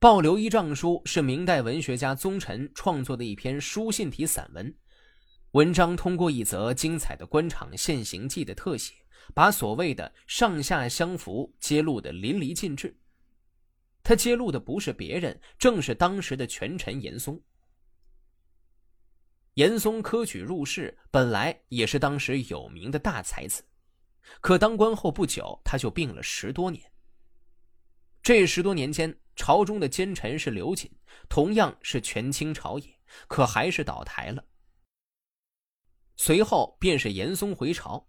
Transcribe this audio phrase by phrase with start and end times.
[0.00, 4.72] 报刘一丈书是明代文学家宗臣创作的一篇书信体散文，
[5.50, 8.94] 文章通过一则精彩的官场现形记的特写，
[9.34, 12.96] 把所谓的上下相符揭露的淋漓尽致。
[14.04, 17.42] 他揭露的不是别人，正是当时的权臣严嵩。
[19.54, 23.64] 严嵩科举入仕，本来也是当时有名的大才子，
[24.40, 26.88] 可当官后不久，他就病了十多年。
[28.28, 30.92] 这十多年间，朝中的奸臣是刘瑾，
[31.30, 34.44] 同样是权倾朝野，可还是倒台了。
[36.14, 38.06] 随后便是严嵩回朝，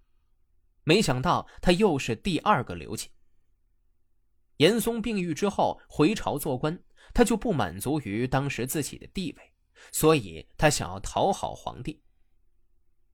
[0.83, 3.09] 没想到他又是第二个刘瑾。
[4.57, 6.77] 严嵩病愈之后回朝做官，
[7.13, 9.53] 他就不满足于当时自己的地位，
[9.93, 12.03] 所以他想要讨好皇帝。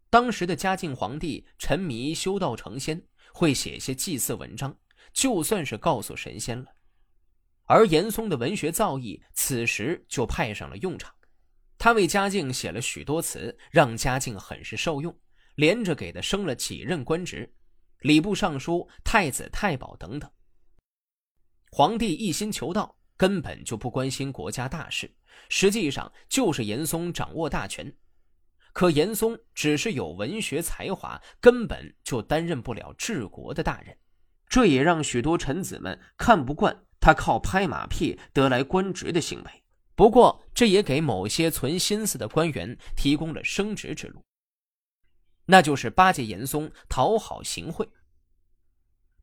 [0.10, 4.76] 当时的嘉靖皇帝沉迷修道成仙，会写些祭祀文章，
[5.14, 6.72] 就算是告诉神仙了。
[7.66, 11.14] 而严嵩的文学造诣，此时就派上了用场。
[11.78, 15.16] 他为嘉靖写了许多词，让嘉靖很是受用，
[15.56, 17.54] 连着给他升了几任官职，
[18.00, 20.32] 礼部尚书、太子太保等等。
[21.72, 25.14] 皇帝一心求道，根本就不关心国家大事，
[25.50, 27.94] 实际上就是严嵩掌握大权。
[28.72, 33.98] 可严嵩只是有文学才华，根本就担任不了治国的大任，
[34.48, 36.85] 这也让许多臣子们看不惯。
[37.06, 44.24] 他靠拍马屁得来官职的行为，不过这也给某些存心思的官员提供了升职之路。
[45.46, 47.88] 那就是巴结严嵩，讨好行贿。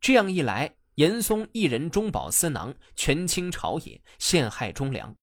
[0.01, 5.17] 这样一来，严嵩一人中饱私囊，权倾朝野，陷害忠良，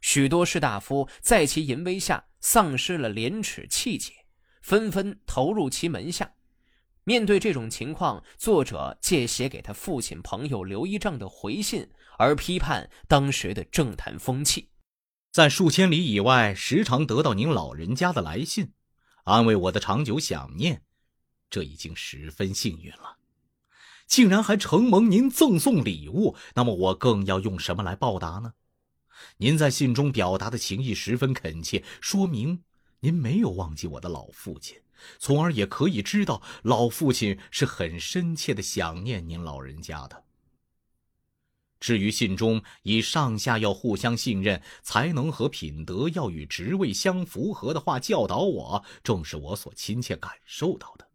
[0.00, 4.14] 许多士大夫在其淫威下丧失了廉耻气节，
[4.62, 6.32] 纷纷投入其门下。
[7.08, 14.68] 面对这种情况，作者借写给他父亲朋友刘一丈的回信，而批判当时的政坛风气。
[15.32, 18.72] 在数千里以外，时常得到您老人家的来信，
[19.24, 20.82] 安慰我的长久想念，
[21.48, 23.16] 这已经十分幸运了。
[24.06, 28.52] 竟然还承蒙您赠送礼物，那么我更要用什么来报答呢？
[29.38, 32.64] 您在信中表达的情谊十分恳切，说明
[33.00, 34.76] 您没有忘记我的老父亲。
[35.18, 40.24] 从而也可以知道，老父亲是很深切的想念您老人家的。
[41.80, 51.06] 至于信中以上下要互相信任，才能和品德要与职位相符合的话教导我，正是我所亲切感受到的。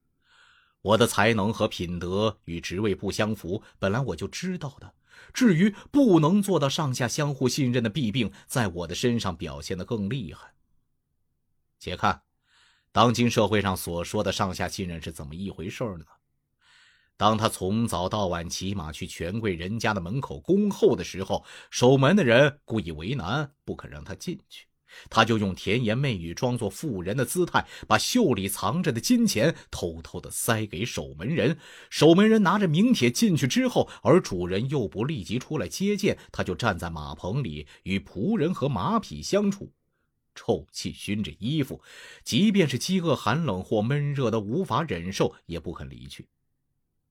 [0.81, 4.93] 我的才能和品德与职位不相符，本来我就知道的。
[5.33, 10.53] 至于不能做到上下相互信任的弊病，在我的身上表现的更厉害。
[11.77, 12.23] 且看。
[12.93, 16.05] 当今社会上所说的上下信任是怎么一回事呢？
[17.17, 24.67] 当他从早到晚骑马去权贵人家的门口恭候的时候，守门的人故意为难，不肯让他进去，
[25.09, 31.57] 他就用甜言蜜语装作富人的姿态，把袖里藏着的金钱偷偷的塞给守门人。
[31.89, 39.73] 守门人拿着名帖进去之后，而主人又不立即出来接见，他就站在马棚里与仆人和马匹相处。
[40.35, 41.81] 臭气熏着衣服，
[42.23, 46.27] 即便是饥饿、寒冷或闷热的无法忍受，也不肯离去。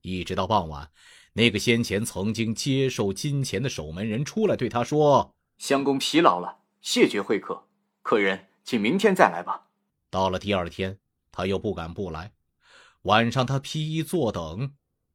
[0.00, 0.90] 一直到傍晚，
[1.34, 7.68] 那个先前曾经接受金钱的守门人出来对他说：“相公疲劳了，谢绝会客，
[8.02, 9.68] 客人请明天再来吧。”
[10.10, 10.98] 到了第二天，
[11.30, 12.32] 他又不敢不来。
[13.02, 14.74] 晚上，他披衣坐等，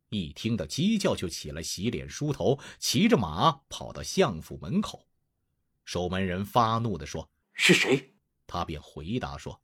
[0.10, 5.06] 一听到鸡叫就起来洗脸梳头，骑着马跑到相府门口。
[5.84, 7.30] 守门人发怒地说。
[7.58, 8.14] 是谁？
[8.46, 9.62] 他便回答说：“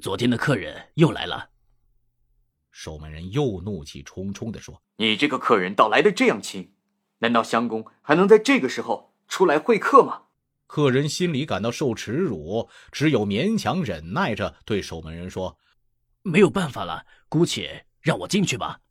[0.00, 1.50] 昨天的客人又来了。”
[2.70, 6.74] 守门人又怒气冲冲地说：“你这个客人倒来的这样勤，
[7.18, 10.26] 难道相公还能在这个时候出来会客吗？”
[10.68, 15.58] 客人心里感到受耻辱，只有勉强忍耐着对守门人说
[16.22, 18.82] ：“没有办法了，姑且让我进去吧。”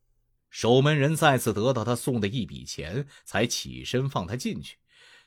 [0.49, 4.77] 守门人再次得到他送的一笔钱，才起身放他进去。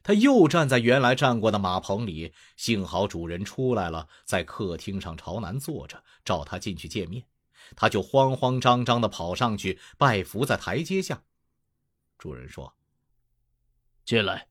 [0.02, 7.24] 他又站在原来站过的马棚里，幸好主人出来了，在客厅上朝南坐着，召他进去见面，
[7.76, 11.22] 他就慌慌张张地跑上去拜伏在台阶下。
[12.18, 12.74] 主人说
[14.04, 14.48] ：“进来。”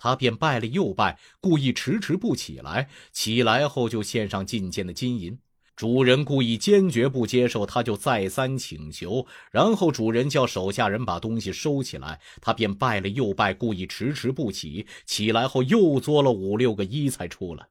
[0.00, 5.40] 他便拜了又拜，故意迟迟不起来，起来后就献上进见的金银。
[5.78, 14.88] 主人故意坚决不接受，他就再三请求，然后主人叫手下人把东西收起来，他便拜了又拜，故意迟迟不起。
[15.06, 17.68] 起来后又作了五六个揖才出来。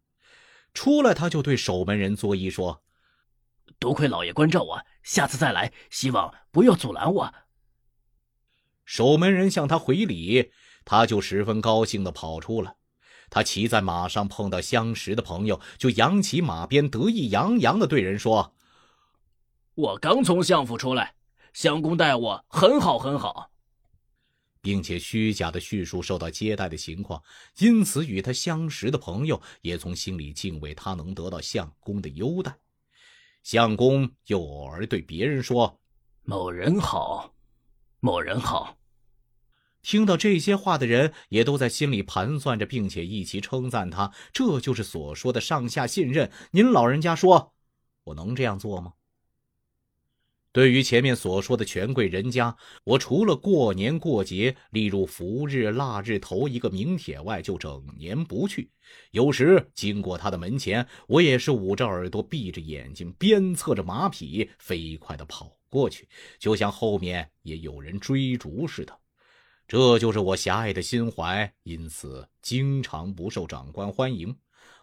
[0.73, 2.81] 出来他就对守门人作揖说
[3.77, 7.33] ：“多亏老爷关照我，下次再来，希望不要阻拦我。”
[8.85, 10.53] 守门人向他回礼，
[10.85, 12.76] 他就十分高兴地跑出来。
[13.29, 18.53] 他骑在马上，碰到相识的朋友，就扬起马鞭，得意洋洋地对人说
[19.75, 21.15] ：“我刚从相府出来，
[21.53, 23.51] 相公待我很好，很好。”
[24.59, 27.23] 并且虚假的叙述受到接待的情况，
[27.59, 32.57] 因此与他相识的朋友也从心里敬畏他能得到相公的优待。
[33.43, 35.79] 相公又偶尔对别人说
[36.23, 37.33] ：“某人好，
[37.99, 38.77] 某人好。”
[39.87, 44.11] 听到这些话的人也都在心里盘算着，并且一起称赞他。
[44.33, 46.29] 这就是所说的上下信任。
[46.51, 47.53] 您老人家说，
[48.03, 48.95] 我能这样做吗？
[50.51, 58.69] 对于前面所说的权贵人家，我除了过年过节，例如福日、腊日头一个名帖外，就整年不去。
[59.11, 68.93] 有时经过他的门前，我也是捂着耳朵，闭着眼睛，鞭策着马匹，飞快地跑过去，就像后面也有人追逐似的。
[69.67, 74.37] 这就是我狭隘的心怀，因此经常不受长官欢迎，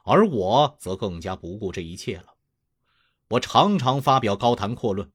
[0.05, 2.35] 而我则更加不顾这一切了。
[3.29, 5.11] 我常常发表高谈阔论。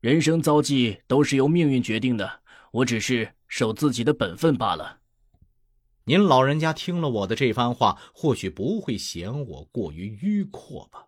[0.00, 5.00] 人生遭际都是由命运决定的，我只是守自己的本分罢了。
[6.04, 11.06] 您老人家听了我的这番话，或许不会嫌我过于迂阔吧？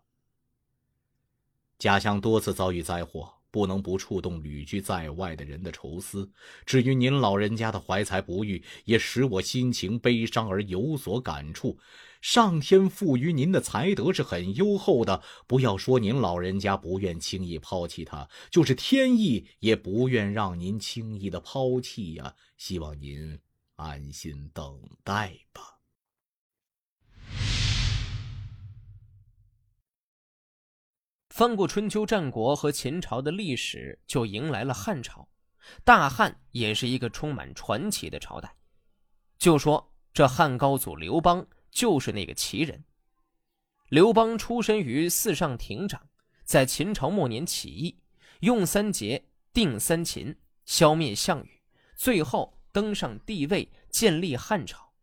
[1.77, 6.27] 家乡多次遭遇灾祸，不能不触动旅居在外的人的愁思。
[6.65, 11.77] 至于您老人家的怀才不遇，也使我心情悲伤而有所感触。
[12.19, 22.33] 上天赋予您的才德是很优厚的，不要说您老人家不愿轻易抛弃他，就是天意也不愿让您轻易的抛弃呀。
[22.57, 23.37] 希望您
[23.75, 25.82] 安心等待吧。
[31.33, 35.27] 翻过春秋战国和秦朝的历史，就迎来了汉朝。
[35.83, 38.55] 大汉也是一个充满传奇的朝代。
[39.39, 41.43] 就说这汉高祖刘邦。
[41.71, 42.85] 就是那个奇人。
[43.89, 46.07] 刘邦出身于四上亭长，
[46.43, 47.97] 在秦朝末年起义，
[48.41, 51.63] 用三杰定三秦，消灭项羽，
[51.95, 54.93] 最后登上帝位，建立汉朝。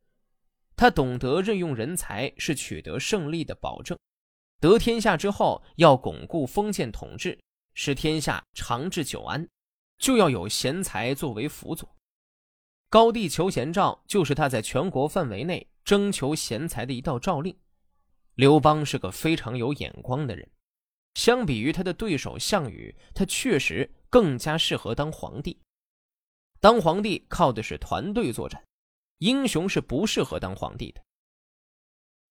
[0.77, 3.99] 他懂得任用人才是取得胜利的保证。
[4.61, 7.37] 得天下之后，要巩固封建统治，
[7.75, 9.49] 使天下长治久安，
[9.99, 11.89] 就要有贤才作为辅佐。
[12.89, 15.67] 高帝求贤诏就是他在全国范围内。
[15.83, 17.57] 征求贤才的一道诏令。
[18.35, 20.49] 刘邦是个非常有眼光的人，
[21.15, 25.59] 相比于他的对手项羽，他确实更加适合当皇帝。
[26.61, 28.63] 当皇帝靠的是团队作战，
[29.19, 31.03] 英雄是不适合当皇帝的。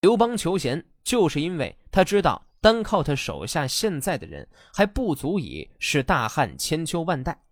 [0.01, 7.43] 刘邦求贤，就是因为他知道单靠他手下现在的人还不足以使大汉千秋万代。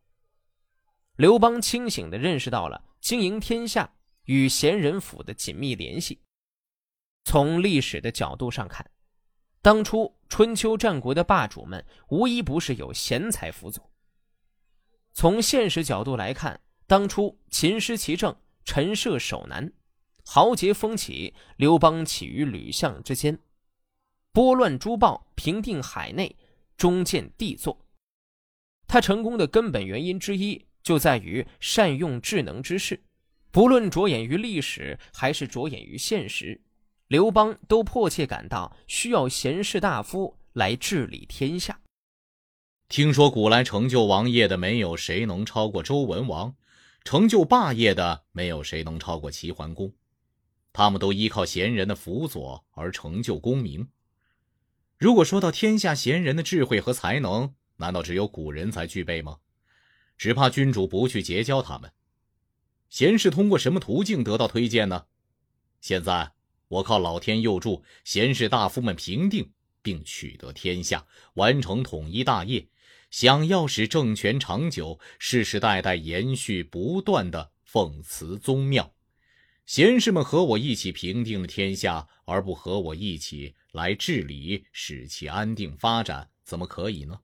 [1.15, 3.93] 刘邦清醒地认识到了经营天下。
[4.27, 6.21] 与贤人府的紧密联系。
[7.23, 8.85] 从历史的角度上看，
[9.61, 13.89] 当初春秋战国的霸主们无一不是有贤才辅佐。
[15.13, 18.35] 从现实角度来看，当初秦师其政，
[18.65, 19.71] 陈涉守难，
[20.29, 23.39] 豪杰风起，刘邦起于吕相之间，
[24.33, 26.35] 拨乱诛暴，平定海内，
[26.75, 27.79] 终建帝座。
[28.89, 33.01] 他成功的根本原因之一，就在于善用智能之士。
[33.51, 36.59] 不论着眼于历史还是着眼于现实，
[37.07, 41.79] 刘邦都迫切感到需要贤士大夫来治理天下。
[42.89, 46.53] 听说古来成就王业的没有谁能超过周文王，
[47.05, 49.93] 成就霸业的没有谁能超过齐桓公，
[50.77, 53.87] 他们都依靠贤人的辅佐而成就功名。
[54.99, 59.39] 如果说到天下贤人的智慧和才能，难道只有古人才具备吗？
[60.19, 61.91] 只怕君主不去结交他们。
[62.89, 65.05] 贤士通过什么途径得到推荐呢？
[65.81, 66.33] 现在
[66.67, 72.67] 我靠老天佑助，贤士大夫们平定并取得天下，完成统一大业。
[73.09, 78.93] 想要使政权长久，世世代代延续不断的奉祠宗庙，
[79.67, 87.19] 贤士们和我一起平定了天下，而不和我一起来治理，使其安定发展，怎么可以呢？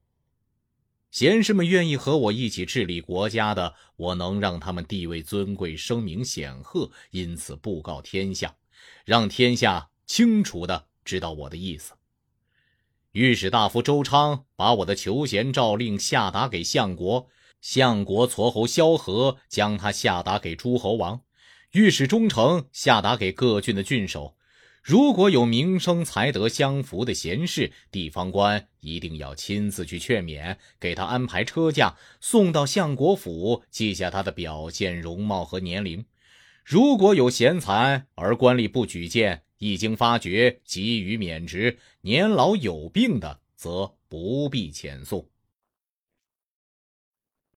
[1.09, 8.53] 贤士们愿意和我一起治理国家的，我能让他们地位尊贵、声名显赫，因此布告天下，
[9.05, 11.93] 让天下清楚的知道我的意思。
[13.13, 17.29] 御史大夫周昌把我的求贤诏令下达给相国，
[17.61, 21.21] 相国撮侯萧何将他下达给诸侯王，
[21.73, 24.35] 御史中丞下达给各郡的郡守。
[24.83, 36.05] 如果有名声才德相符的贤士，地方官一定要亲自去劝勉，给他安排车驾，送到相国府，记下他的表现、容貌和年龄，
[36.63, 45.27] 如果有贤才而官吏不举荐，一经发觉，给予免职；年老有病的，则不必遣送。